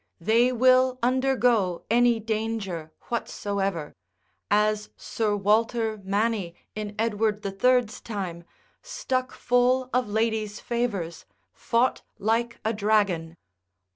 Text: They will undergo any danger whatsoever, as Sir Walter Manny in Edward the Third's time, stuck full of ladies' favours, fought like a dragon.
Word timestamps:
They 0.19 0.51
will 0.51 0.97
undergo 1.03 1.85
any 1.91 2.19
danger 2.19 2.91
whatsoever, 3.09 3.93
as 4.49 4.89
Sir 4.97 5.35
Walter 5.35 6.01
Manny 6.03 6.55
in 6.73 6.95
Edward 6.97 7.43
the 7.43 7.51
Third's 7.51 8.01
time, 8.01 8.43
stuck 8.81 9.31
full 9.31 9.91
of 9.93 10.07
ladies' 10.09 10.59
favours, 10.59 11.25
fought 11.53 12.01
like 12.17 12.59
a 12.65 12.73
dragon. 12.73 13.37